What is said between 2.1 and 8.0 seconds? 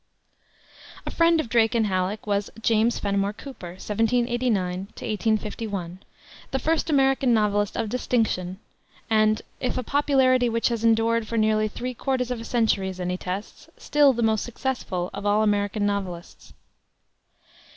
was James Fenimore Cooper (1789 1851), the first American novelist of